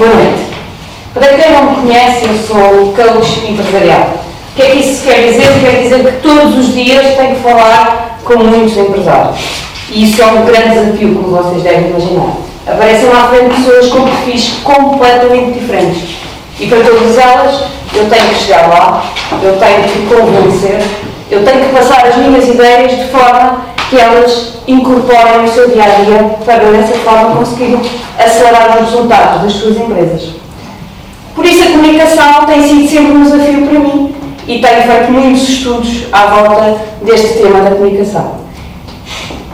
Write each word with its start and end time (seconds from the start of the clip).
Boa 0.00 0.14
noite. 0.14 0.46
Para 1.12 1.28
quem 1.28 1.52
não 1.52 1.72
me 1.72 1.76
conhece, 1.76 2.24
eu 2.24 2.34
sou 2.34 2.94
coach 2.94 3.46
empresarial. 3.46 4.14
O 4.50 4.56
que 4.56 4.62
é 4.62 4.70
que 4.70 4.78
isso 4.78 5.04
quer 5.04 5.26
dizer? 5.26 5.60
Quer 5.60 5.82
dizer 5.82 6.02
que 6.02 6.22
todos 6.22 6.56
os 6.56 6.72
dias 6.72 7.18
tenho 7.18 7.34
que 7.34 7.42
falar 7.42 8.18
com 8.24 8.38
muitos 8.38 8.78
empresários. 8.78 9.38
E 9.90 10.04
isso 10.10 10.22
é 10.22 10.24
um 10.24 10.46
grande 10.46 10.70
desafio, 10.70 11.16
como 11.16 11.36
vocês 11.36 11.62
devem 11.62 11.90
imaginar. 11.90 12.32
Aparecem 12.66 13.10
lá 13.10 13.28
frente 13.28 13.54
pessoas 13.56 13.88
com 13.88 14.04
perfis 14.04 14.54
completamente 14.64 15.58
diferentes. 15.58 16.16
E 16.58 16.66
para 16.66 16.78
todas 16.82 17.18
elas, 17.18 17.64
eu 17.94 18.08
tenho 18.08 18.28
que 18.30 18.34
chegar 18.36 18.70
lá, 18.70 19.04
eu 19.42 19.58
tenho 19.58 19.82
que 19.82 20.14
convencer, 20.14 20.80
eu 21.30 21.44
tenho 21.44 21.66
que 21.66 21.74
passar 21.74 22.06
as 22.06 22.16
minhas 22.16 22.48
ideias 22.48 22.92
de 22.92 23.08
forma 23.08 23.66
que 23.90 23.96
elas 23.98 24.54
incorporem 24.68 25.42
no 25.42 25.48
seu 25.48 25.68
dia 25.68 25.82
a 25.82 26.04
dia 26.04 26.36
para 26.46 26.70
dessa 26.70 26.96
forma 26.98 27.36
conseguirem 27.36 27.80
acelerar 28.16 28.82
os 28.82 28.90
resultados 28.90 29.42
das 29.42 29.52
suas 29.52 29.76
empresas. 29.76 30.30
Por 31.34 31.44
isso 31.44 31.62
a 31.64 31.66
comunicação 31.72 32.46
tem 32.46 32.62
sido 32.62 32.88
sempre 32.88 33.12
um 33.12 33.22
desafio 33.24 33.66
para 33.66 33.80
mim 33.80 34.14
e 34.46 34.60
tenho 34.60 34.82
feito 34.82 35.12
muitos 35.12 35.48
estudos 35.48 36.04
à 36.12 36.26
volta 36.26 36.78
deste 37.02 37.38
tema 37.40 37.60
da 37.60 37.72
comunicação. 37.72 38.40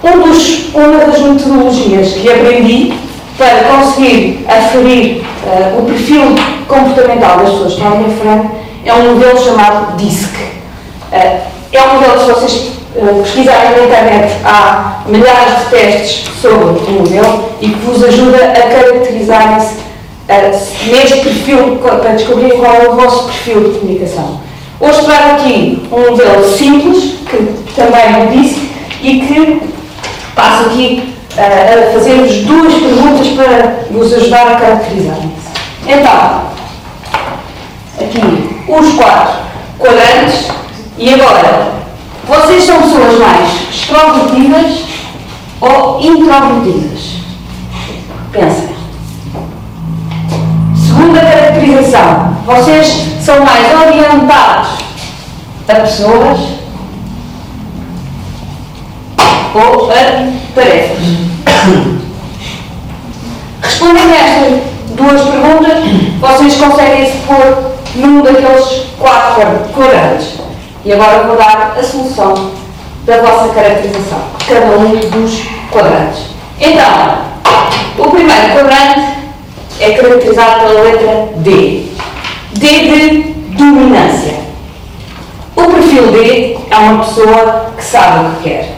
Um 0.05 0.29
dos, 0.29 0.75
uma 0.75 0.99
das 1.07 1.19
metodologias 1.19 2.13
que 2.13 2.31
aprendi 2.31 2.93
para 3.39 3.65
conseguir 3.65 4.45
aferir 4.49 5.25
uh, 5.45 5.79
o 5.79 5.87
perfil 5.87 6.35
comportamental 6.69 7.39
das 7.39 7.51
pessoas 7.51 7.75
que 7.75 7.81
estão 7.81 7.93
à 7.93 7.97
minha 7.97 8.17
frente 8.17 8.49
é 8.85 8.95
um 8.95 9.15
modelo 9.15 9.43
chamado 9.43 9.97
DISC. 9.97 10.35
Uh, 10.35 11.57
é 11.73 11.83
um 11.83 11.95
modelo, 11.95 12.21
se 12.21 12.33
vocês 12.33 12.77
pesquisarem 13.23 13.71
na 13.73 13.85
internet, 13.85 14.35
há 14.45 15.03
milhares 15.07 15.59
de 15.59 15.65
testes 15.71 16.31
sobre 16.41 16.65
o 16.65 16.93
modelo 16.93 17.51
e 17.61 17.69
que 17.69 17.79
vos 17.81 18.03
ajuda 18.03 18.39
a 18.39 18.63
caracterizarem-se 18.63 19.75
uh, 19.75 20.91
neste 20.91 21.21
perfil, 21.21 21.77
para 21.77 22.15
descobrir 22.15 22.53
qual 22.53 22.75
é 22.75 22.89
o 22.89 22.97
vosso 22.97 23.25
perfil 23.25 23.73
de 23.73 23.79
comunicação. 23.79 24.41
Hoje 24.81 25.05
trago 25.05 25.35
aqui 25.37 25.89
um 25.91 26.11
modelo 26.11 26.57
simples, 26.57 27.15
que 27.29 27.73
também 27.75 28.27
me 28.27 28.43
disse, 28.43 28.71
e 29.03 29.21
que 29.21 29.63
passo 30.35 30.67
aqui 30.67 31.15
uh, 31.37 31.89
a 31.89 31.93
fazer-vos 31.93 32.37
duas 32.45 32.75
perguntas 32.75 33.29
para 33.29 33.85
vos 33.91 34.13
ajudar 34.15 34.49
a 34.49 34.57
caracterizar-se. 34.57 35.47
Então, 35.87 36.43
aqui, 38.01 38.57
os 38.69 38.95
quatro 38.95 39.37
quadrantes, 39.79 40.49
e 40.99 41.15
agora, 41.15 41.76
vocês 42.27 42.65
são 42.65 42.83
pessoas 42.83 43.19
mais 43.19 43.51
extrovertidas 43.71 44.85
ou 45.61 46.01
introvertidas? 46.01 47.17
Pensem. 48.33 48.77
Segunda 50.87 51.21
caracterização, 51.21 52.37
vocês 52.45 53.07
são 53.23 53.45
mais 53.45 53.73
orientados 53.73 54.69
a 55.69 55.75
pessoas 55.75 56.39
ou 59.55 59.91
a 59.91 59.95
tarefas. 60.55 60.99
Respondendo 63.63 64.13
a 64.13 64.17
estas 64.17 64.63
duas 64.97 65.23
perguntas, 65.23 65.85
vocês 66.21 66.55
conseguem 66.57 67.07
se 67.07 67.19
pôr 67.19 67.73
num 67.97 68.23
daqueles 68.23 68.87
quatro 68.99 69.73
quadrantes. 69.75 70.36
E 70.87 70.93
agora 70.93 71.25
vou 71.25 71.37
dar 71.37 71.77
a 71.77 71.83
solução 71.83 72.53
da 73.05 73.21
vossa 73.21 73.53
caracterização, 73.53 74.21
cada 74.47 74.67
um 74.67 74.95
dos 75.11 75.43
quadrantes. 75.69 76.27
Então, 76.61 76.85
o 77.99 78.09
primeiro 78.09 78.53
quadrante 78.55 79.19
é 79.81 79.91
caracterizado 79.91 80.61
pela 80.61 80.83
letra 80.83 81.29
D. 81.39 81.87
D 82.53 82.69
de 82.69 83.35
dominância. 83.59 84.35
O 85.57 85.65
perfil 85.65 86.13
D 86.13 86.57
é 86.71 86.77
uma 86.77 87.05
pessoa 87.05 87.73
que 87.77 87.83
sabe 87.83 88.25
o 88.25 88.31
que 88.37 88.43
quer, 88.45 88.69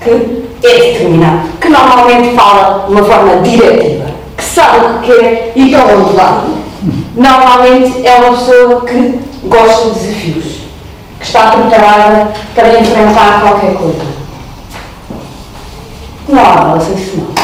que 0.00 0.66
é 0.66 0.92
determinado, 0.92 1.46
que 1.60 1.68
normalmente 1.68 2.34
fala 2.34 2.86
de 2.86 2.92
uma 2.94 3.04
forma 3.04 3.36
diretiva, 3.42 4.06
que 4.34 4.44
sabe 4.44 4.78
o 4.78 5.00
que 5.00 5.12
quer 5.12 5.52
e 5.54 5.70
para 5.70 5.94
onde 5.94 6.16
vai. 6.16 6.40
Normalmente 7.14 8.06
é 8.06 8.14
uma 8.14 8.38
pessoa 8.38 8.80
que 8.86 9.20
gosta 9.44 9.90
de 9.90 10.00
desafios, 10.00 10.59
que 11.20 11.26
está 11.26 11.50
preparada 11.52 12.32
para 12.54 12.80
enfrentar 12.80 13.40
qualquer 13.42 13.74
coisa. 13.74 14.20
Não 16.28 16.40
há 16.40 16.60
mal 16.62 16.80
sem 16.80 16.94
isso 16.94 17.16
não. 17.16 17.34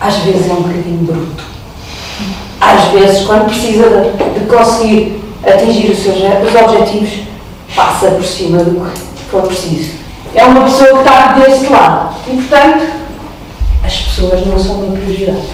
Às 0.00 0.16
vezes 0.18 0.48
é 0.48 0.52
um 0.52 0.62
bocadinho 0.62 1.04
bruto 1.04 1.50
às 2.60 2.88
vezes, 2.88 3.26
quando 3.26 3.46
precisa 3.46 3.88
de, 3.88 4.38
de 4.40 4.46
conseguir 4.46 5.22
atingir 5.44 5.90
os 5.90 5.98
seus 5.98 6.16
os 6.18 6.54
objetivos, 6.54 7.20
passa 7.74 8.10
por 8.10 8.24
cima 8.24 8.58
do 8.58 8.92
que 8.92 9.24
for 9.30 9.42
preciso. 9.42 9.92
É 10.34 10.44
uma 10.44 10.64
pessoa 10.64 10.90
que 10.90 10.98
está 10.98 11.32
desse 11.32 11.66
lado. 11.68 12.14
E, 12.28 12.36
portanto, 12.36 12.86
as 13.82 13.96
pessoas 13.96 14.46
não 14.46 14.58
são 14.58 14.74
uma 14.82 14.96
prioridade. 14.96 15.48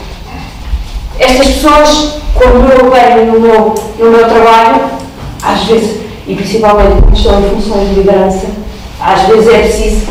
Estas 1.19 1.47
pessoas, 1.47 2.15
quando 2.35 2.71
eu 2.73 2.91
venho 2.91 3.33
no 3.33 3.41
meu, 3.41 3.75
no 3.99 4.11
meu 4.11 4.29
trabalho, 4.29 4.83
às 5.43 5.63
vezes, 5.65 6.01
e 6.27 6.35
principalmente 6.35 7.03
quando 7.03 7.17
estou 7.17 7.39
em 7.39 7.51
funções 7.51 7.89
de 7.89 7.95
liderança, 7.97 8.47
às 9.01 9.23
vezes 9.23 9.49
é 9.49 9.59
preciso 9.59 10.07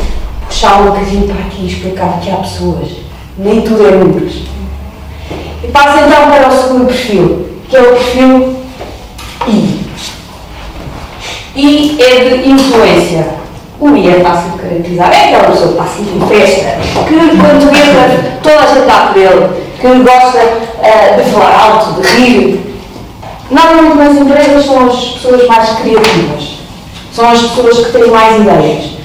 puxar 0.47 0.81
um 0.81 0.85
bocadinho 0.85 1.27
para 1.27 1.45
aqui 1.45 1.63
e 1.63 1.67
explicar 1.67 2.19
que 2.21 2.31
há 2.31 2.37
pessoas. 2.37 2.89
Nem 3.37 3.61
tudo 3.61 3.85
é 3.85 3.91
números 3.91 4.55
e 5.65 5.71
passo 5.71 5.97
então 5.97 6.29
para 6.29 6.47
o 6.47 6.61
segundo 6.61 6.85
perfil, 6.85 7.49
que 7.69 7.75
é 7.75 7.81
o 7.81 7.85
perfil 7.93 8.55
I. 9.47 9.79
I 11.55 12.01
é 12.01 12.19
de 12.19 12.49
influência. 12.49 13.27
O 13.79 13.89
I 13.95 14.09
é 14.09 14.19
fácil 14.19 14.51
de 14.51 14.57
caracterizar. 14.59 15.11
É 15.11 15.25
aquela 15.25 15.51
pessoa 15.51 15.71
que 15.71 15.77
passa 15.77 16.01
em 16.01 16.27
festa, 16.27 16.77
que 17.07 17.15
quando 17.15 17.75
entra 17.75 18.39
toda 18.43 18.59
a 18.59 18.67
gente 18.67 18.79
está 18.81 19.07
por 19.07 19.17
ele, 19.17 19.49
que 19.81 19.87
gosta 20.03 20.39
uh, 20.39 21.23
de 21.23 21.29
falar 21.31 21.59
alto, 21.59 22.01
de 22.01 22.07
rir. 22.07 22.74
Normalmente 23.49 23.97
nas 23.97 24.17
empresas 24.17 24.65
são 24.65 24.87
as 24.87 24.95
pessoas 24.95 25.47
mais 25.47 25.69
criativas. 25.79 26.55
São 27.13 27.29
as 27.29 27.41
pessoas 27.41 27.85
que 27.85 27.91
têm 27.91 28.11
mais 28.11 28.41
ideias 28.41 28.95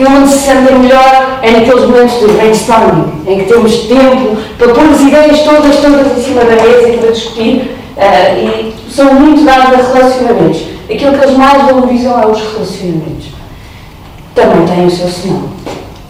que 0.00 0.06
onde 0.06 0.30
se 0.30 0.38
sentem 0.38 0.78
melhor 0.78 1.40
é 1.42 1.50
naqueles 1.50 1.84
momentos 1.84 2.20
de 2.20 2.28
brainstorming, 2.28 3.22
em 3.26 3.40
que 3.40 3.44
temos 3.52 3.76
tempo 3.80 4.36
para 4.56 4.72
pôr 4.72 4.84
as 4.84 5.00
ideias 5.00 5.40
todas, 5.40 5.76
todas 5.76 6.16
em 6.16 6.22
cima 6.22 6.40
da 6.42 6.56
mesa 6.56 6.88
e 6.88 6.98
para 6.98 7.12
discutir, 7.12 7.76
uh, 7.96 8.38
e 8.38 8.74
são 8.90 9.14
muito 9.14 9.44
dados 9.44 9.78
a 9.78 9.92
relacionamentos. 9.92 10.62
Aquilo 10.90 11.18
que 11.18 11.24
eles 11.24 11.36
mais 11.36 11.64
valorizam 11.66 12.18
é 12.18 12.26
os 12.26 12.40
relacionamentos. 12.40 13.26
Também 14.34 14.66
têm 14.66 14.86
o 14.86 14.90
seu 14.90 15.08
sinal. 15.08 15.50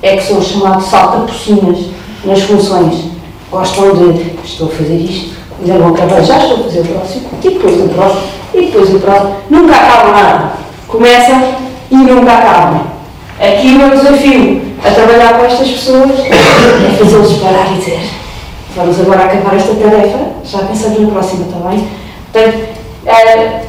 É 0.02 0.16
que 0.16 0.22
são 0.22 0.38
os 0.38 0.46
chamados 0.46 0.84
salta-pocinhas 0.84 1.86
nas 2.24 2.40
funções. 2.42 3.10
Gostam 3.50 3.94
de, 3.96 4.36
estou 4.44 4.68
a 4.68 4.70
fazer 4.70 4.96
isto, 4.96 5.34
ainda 5.60 5.78
não 5.78 5.94
acabei, 5.94 6.24
já 6.24 6.38
estou 6.38 6.58
a 6.58 6.62
fazer 6.64 6.80
o 6.80 6.84
próximo, 6.84 7.28
e 7.42 7.48
depois 7.50 7.80
o 7.80 7.88
próximo, 7.88 8.22
e 8.54 8.60
depois 8.66 8.94
o 8.94 8.98
próximo. 9.00 9.36
Nunca 9.50 9.74
acabam 9.74 10.12
nada. 10.12 10.52
Começam 10.88 11.54
e 11.90 11.96
nunca 11.96 12.32
acabam. 12.32 12.82
Aqui 13.40 13.68
o 13.68 13.78
meu 13.78 13.90
desafio 13.90 14.62
a 14.84 14.90
trabalhar 14.90 15.38
com 15.38 15.44
estas 15.44 15.68
pessoas 15.68 16.10
é 16.20 16.96
fazê-los 16.98 17.32
parar 17.34 17.72
e 17.72 17.78
dizer 17.78 18.20
vamos 18.76 19.00
agora 19.00 19.24
acabar 19.24 19.56
esta 19.56 19.74
tarefa, 19.74 20.18
já 20.44 20.58
pensamos 20.60 21.00
na 21.00 21.10
próxima, 21.10 21.44
bem? 21.68 21.88
Portanto, 22.32 22.68
eh, 23.06 23.60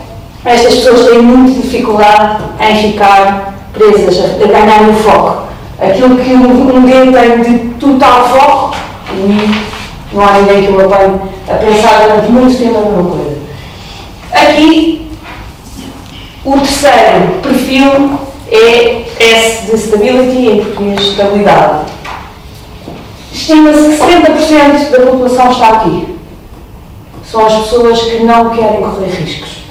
estas 0.46 0.76
pessoas 0.76 1.08
têm 1.08 1.22
muita 1.22 1.62
dificuldade 1.62 2.44
em 2.60 2.92
ficar 2.92 3.54
presas, 3.74 4.20
a, 4.20 4.48
ganhar 4.48 4.90
o 4.90 4.94
foco. 4.94 5.48
Aquilo 5.80 6.18
que 6.18 6.34
um, 6.34 6.76
um 6.76 6.86
dia 6.86 7.12
tem 7.12 7.42
de 7.42 7.74
total 7.80 8.30
foco, 8.30 8.76
não 10.14 10.24
há 10.24 10.34
ninguém 10.34 10.66
que 10.66 10.72
o 10.72 10.82
apanhe 10.82 11.20
a 11.48 11.54
pensar 11.56 12.02
durante 12.04 12.32
muito 12.32 12.58
tempo 12.58 12.78
a 12.78 12.82
mesma 12.82 13.10
coisa. 13.10 13.38
Aqui, 14.32 15.12
o 16.44 16.54
terceiro 16.54 17.42
perfil 17.42 18.20
é 18.52 19.06
S 19.20 19.66
de 19.68 19.78
stability, 19.78 20.48
em 20.48 20.66
português, 20.66 21.02
estabilidade. 21.02 21.86
Estima-se 23.32 23.90
que 23.90 23.98
70% 23.98 24.90
da 24.92 25.12
população 25.12 25.52
está 25.52 25.70
aqui. 25.70 26.16
São 27.24 27.46
as 27.46 27.54
pessoas 27.54 28.02
que 28.02 28.24
não 28.24 28.50
querem 28.50 28.82
correr 28.82 29.10
riscos, 29.10 29.64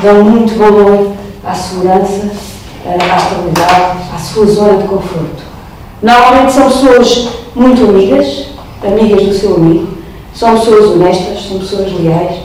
dão 0.00 0.22
muito 0.22 0.56
valor 0.56 1.12
à 1.44 1.52
segurança, 1.52 2.30
eh, 2.86 2.98
à 3.00 3.16
estabilidade, 3.16 3.98
à 4.14 4.18
sua 4.18 4.46
zona 4.46 4.82
de 4.82 4.86
conforto. 4.86 5.42
Normalmente 6.00 6.52
são 6.52 6.70
pessoas 6.70 7.28
muito 7.56 7.82
amigas, 7.82 8.49
amigas 8.84 9.22
do 9.22 9.34
seu 9.34 9.56
amigo, 9.56 9.88
são 10.34 10.58
pessoas 10.58 10.90
honestas, 10.92 11.48
são 11.48 11.58
pessoas 11.58 11.92
leais, 11.92 12.36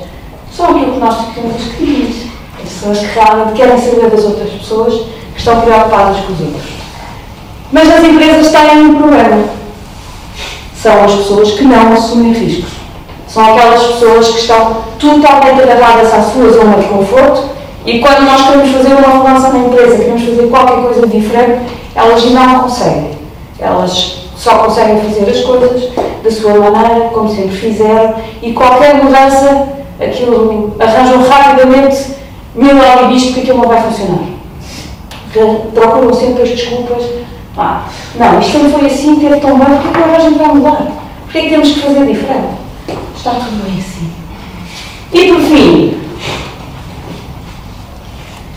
são 0.51 0.67
aquilo 0.67 0.93
que 0.93 0.99
nós 0.99 1.15
temos 1.33 1.61
que 1.77 2.31
pessoas 2.63 2.99
que 2.99 3.19
realmente 3.19 3.53
querem 3.53 3.77
saber 3.77 4.09
das 4.09 4.23
outras 4.23 4.49
pessoas 4.49 4.93
que 5.33 5.39
estão 5.39 5.61
preocupadas 5.61 6.17
com 6.25 6.33
os 6.33 6.39
outros. 6.41 6.75
Mas 7.71 7.91
as 7.91 8.03
empresas 8.03 8.51
têm 8.51 8.81
um 8.81 8.95
problema. 8.95 9.43
São 10.81 11.03
as 11.03 11.13
pessoas 11.13 11.51
que 11.51 11.63
não 11.63 11.93
assumem 11.93 12.33
riscos. 12.33 12.71
São 13.27 13.53
aquelas 13.53 13.83
pessoas 13.83 14.27
que 14.29 14.39
estão 14.39 14.83
totalmente 14.99 15.61
agarradas 15.61 16.13
à 16.13 16.21
sua 16.21 16.51
zona 16.51 16.77
de 16.77 16.87
conforto 16.87 17.49
e 17.85 17.99
quando 17.99 18.21
nós 18.21 18.41
queremos 18.41 18.71
fazer 18.71 18.93
uma 18.93 19.15
mudança 19.15 19.49
na 19.49 19.59
empresa, 19.59 19.97
queremos 19.97 20.23
fazer 20.23 20.47
qualquer 20.47 20.81
coisa 20.81 21.07
diferente, 21.07 21.61
elas 21.95 22.25
não 22.25 22.59
conseguem. 22.59 23.11
Elas 23.59 24.24
só 24.35 24.59
conseguem 24.59 25.01
fazer 25.01 25.29
as 25.29 25.41
coisas 25.41 25.89
da 26.23 26.31
sua 26.31 26.53
maneira, 26.55 27.09
como 27.09 27.29
sempre 27.29 27.55
fizeram, 27.55 28.15
e 28.41 28.51
qualquer 28.53 29.03
mudança, 29.03 29.69
aquilo 29.99 30.75
arranjam 30.79 31.27
rapidamente 31.27 32.15
mil 32.53 32.81
alibis 32.81 33.25
porque 33.25 33.41
aquilo 33.41 33.59
não 33.59 33.67
vai 33.67 33.81
funcionar. 33.81 34.23
Procuram 35.73 36.13
sempre 36.13 36.43
as 36.43 36.49
desculpas. 36.49 37.03
Ah, 37.57 37.83
não, 38.15 38.39
isto 38.39 38.57
não 38.57 38.69
foi 38.69 38.87
assim, 38.87 39.15
teve 39.15 39.39
tão 39.39 39.57
bem, 39.57 39.77
porque 39.77 39.97
agora 39.97 40.17
a 40.17 40.19
gente 40.19 40.37
vai 40.37 40.47
mudar? 40.47 40.87
Porquê 41.23 41.37
é 41.37 41.41
que 41.41 41.49
temos 41.49 41.71
que 41.71 41.79
fazer 41.79 42.05
diferente? 42.05 42.47
Está 43.15 43.31
tudo 43.31 43.63
bem 43.63 43.79
assim. 43.79 44.11
E 45.13 45.27
por 45.31 45.39
fim, 45.41 46.01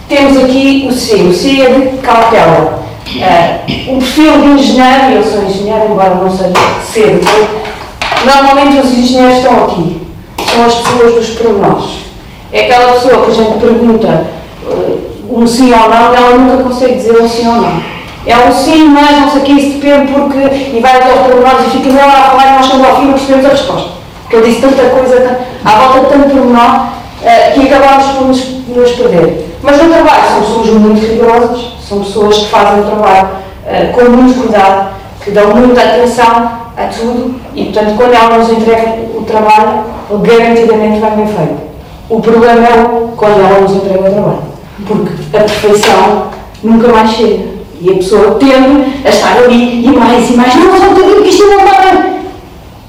temos 0.09 0.37
aqui 0.43 0.87
o 0.89 0.93
C. 0.93 1.15
O 1.23 1.35
C 1.35 1.61
é 1.61 1.71
de 1.71 1.99
cautela. 1.99 2.88
Uh, 3.17 3.93
um 3.95 3.99
perfil 3.99 4.33
de 4.43 4.47
engenheiro, 4.49 5.13
eu 5.15 5.25
sou 5.25 5.43
engenheiro, 5.43 5.93
embora 5.93 6.15
não 6.17 6.31
seja 6.31 6.53
cedo, 6.93 7.27
normalmente 8.25 8.87
os 8.87 8.93
engenheiros 8.93 9.39
estão 9.39 9.65
aqui. 9.65 10.03
São 10.55 10.67
as 10.67 10.75
pessoas 10.75 11.15
dos 11.15 11.31
pormenores. 11.31 11.91
É 12.53 12.65
aquela 12.67 12.93
pessoa 12.93 13.25
que 13.25 13.31
a 13.31 13.35
gente 13.35 13.59
pergunta 13.59 14.27
uh, 14.67 15.01
um 15.31 15.47
sim 15.47 15.73
ou 15.73 15.89
não, 15.89 16.15
ela 16.15 16.37
nunca 16.37 16.65
consegue 16.65 16.97
dizer 16.97 17.19
um 17.19 17.29
sim 17.29 17.47
ou 17.49 17.55
não. 17.55 17.83
É 18.27 18.37
um 18.37 18.53
sim, 18.53 18.89
mas 18.89 19.11
não 19.11 19.31
sei 19.31 19.41
o 19.41 19.45
que, 19.45 19.53
isso 19.53 19.79
depende 19.79 20.13
porque. 20.13 20.37
E 20.37 20.81
vai 20.81 20.97
até 20.97 21.11
aos 21.11 21.21
pormenores 21.21 21.67
e 21.67 21.79
fica 21.79 22.05
hora 22.05 22.19
a 22.19 22.31
falar 22.31 22.47
e 22.47 22.57
nós 22.57 22.67
chegamos 22.67 22.89
ao 22.89 22.97
fim 22.97 23.03
e 23.03 23.07
não 23.07 23.13
percebemos 23.15 23.47
a 23.47 23.49
resposta. 23.49 23.91
Porque 24.23 24.37
ele 24.37 24.47
disse 24.49 24.61
tanta 24.61 24.83
coisa, 24.91 25.41
à 25.65 25.71
volta 25.71 26.01
de 26.01 26.07
tanto 26.07 26.29
pormenor, 26.29 26.77
uh, 26.77 27.55
que 27.55 27.73
acabámos 27.73 28.07
por 28.13 28.27
nos, 28.27 28.45
nos 28.69 28.91
perder. 28.93 29.49
Mas 29.63 29.83
no 29.83 29.89
trabalho 29.89 30.23
são 30.29 30.41
pessoas 30.43 30.71
muito 30.81 31.01
rigorosas, 31.01 31.78
são 31.89 32.01
pessoas 32.01 32.39
que 32.39 32.49
fazem 32.49 32.81
o 32.81 32.87
trabalho 32.87 33.29
uh, 33.65 33.93
com 33.93 34.11
muito 34.11 34.41
cuidado, 34.41 34.91
que 35.25 35.31
dão 35.31 35.55
muita 35.55 35.81
atenção 35.81 36.59
a 36.77 36.87
tudo 36.87 37.35
e, 37.55 37.65
portanto, 37.65 37.97
quando 37.97 38.15
ela 38.15 38.39
nos 38.39 38.51
entrega 38.51 38.97
o 39.15 39.23
trabalho, 39.23 39.85
garantidamente 40.23 41.01
vai 41.01 41.11
bem 41.13 41.27
feito. 41.27 41.69
O 42.09 42.21
problema 42.21 42.67
é 42.67 43.09
quando 43.17 43.41
ela 43.41 43.61
nos 43.61 43.73
entrega 43.73 44.01
o 44.01 44.13
trabalho, 44.13 44.43
porque 44.87 45.37
a 45.37 45.41
perfeição 45.41 46.27
nunca 46.63 46.89
mais 46.89 47.11
chega. 47.11 47.59
E 47.81 47.91
a 47.91 47.95
pessoa 47.95 48.35
tende 48.35 49.03
a 49.05 49.09
estar 49.09 49.37
ali 49.39 49.87
e 49.87 49.89
mais 49.89 50.31
e 50.31 50.33
mais, 50.35 50.55
não, 50.57 50.77
só 50.77 50.87
um 50.87 50.95
bocadinho 50.95 51.23
que 51.23 51.29
isto 51.29 51.47
não 51.47 51.59
vai. 51.59 52.21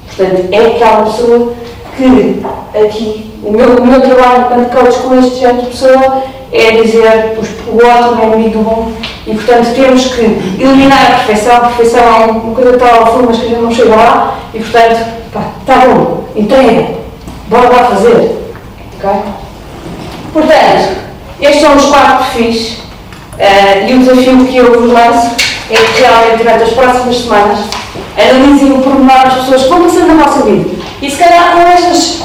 Portanto, 0.07 0.47
é 0.51 0.65
aquela 0.65 1.03
pessoa 1.03 1.53
que 1.95 2.41
aqui, 2.73 3.31
o 3.43 3.51
meu, 3.51 3.75
o 3.75 3.85
meu 3.85 4.01
trabalho 4.01 4.45
enquanto 4.45 4.71
coach 4.71 4.99
com 4.99 5.19
este 5.19 5.39
género 5.39 5.61
de 5.61 5.67
pessoa 5.67 6.23
é 6.51 6.71
dizer 6.81 7.37
o 7.71 7.85
ótimo 7.85 8.21
é 8.21 8.25
inimigo 8.27 8.59
do 8.59 8.63
bom 8.63 8.91
e, 9.25 9.33
portanto, 9.35 9.73
temos 9.75 10.05
que 10.13 10.21
eliminar 10.59 11.05
a 11.05 11.15
perfeição. 11.23 11.57
A 11.57 11.59
perfeição 11.61 12.03
é 12.03 12.25
uma 12.25 12.55
coisa 12.55 12.77
tal 12.77 13.05
forma, 13.13 13.31
que 13.31 13.45
a 13.45 13.49
gente 13.49 13.61
não 13.61 13.73
chega 13.73 13.95
lá 13.95 14.35
e, 14.53 14.59
portanto, 14.59 15.05
pá, 15.33 15.41
está 15.59 15.85
bom, 15.85 16.23
entrega, 16.35 16.87
bora 17.47 17.69
lá 17.69 17.83
fazer. 17.85 18.37
ok 18.97 19.09
Portanto, 20.33 20.97
estes 21.41 21.61
são 21.61 21.75
os 21.75 21.85
quatro 21.85 22.17
perfis 22.17 22.77
uh, 23.33 23.87
e 23.89 23.93
o 23.93 23.99
desafio 23.99 24.45
que 24.45 24.57
eu 24.57 24.81
vos 24.81 24.91
lanço 24.91 25.35
é 25.69 25.75
que 25.75 26.01
realmente 26.01 26.37
durante 26.37 26.63
as 26.63 26.69
próximas 26.69 27.17
semanas 27.17 27.59
analisem 28.17 28.71
o 28.71 28.81
pormenor 28.81 29.23
das 29.23 29.33
pessoas 29.35 29.63
que 29.63 29.69
vão 29.69 29.83
passando 29.83 30.07
na 30.07 30.23
vossa 30.23 30.45
vida. 30.45 30.69
E 31.01 31.09
se 31.09 31.17
calhar 31.17 31.53
com, 31.53 31.61
estas, 31.61 32.19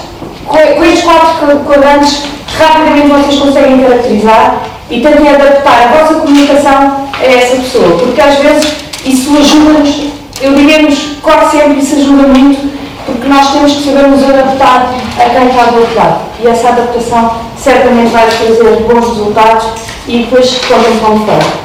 com 0.47 0.85
estes 0.85 1.05
quatro 1.05 1.59
quadrantes 1.61 2.23
rapidamente 2.59 3.09
vocês 3.09 3.41
conseguem 3.41 3.81
caracterizar 3.81 4.63
e 4.91 5.01
tentem 5.01 5.29
adaptar 5.29 5.83
a 5.83 5.97
vossa 5.97 6.21
comunicação 6.21 7.09
a 7.13 7.25
essa 7.25 7.57
pessoa, 7.57 7.99
porque 7.99 8.21
às 8.21 8.39
vezes 8.39 8.75
isso 9.05 9.37
ajuda-nos, 9.37 10.05
eu 10.41 10.55
diria-nos 10.55 11.19
quase 11.23 11.59
sempre 11.59 11.79
isso 11.79 11.97
ajuda 11.97 12.29
muito, 12.29 12.73
porque 13.07 13.29
nós 13.29 13.53
temos 13.53 13.73
que 13.73 13.85
saber 13.85 14.09
nos 14.09 14.23
adaptar 14.23 14.95
a 15.19 15.31
quem 15.31 15.49
está 15.49 15.65
do 15.65 15.81
outro 15.81 15.95
lado. 15.95 16.21
E 16.43 16.47
essa 16.47 16.69
adaptação 16.69 17.35
certamente 17.59 18.11
vai 18.11 18.27
trazer 18.27 18.87
bons 18.87 19.09
resultados 19.09 19.67
e 20.09 20.19
depois 20.19 20.61
quando 20.67 21.01
vão 21.01 21.27
fora. 21.27 21.64